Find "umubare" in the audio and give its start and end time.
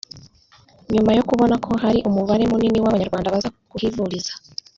2.09-2.43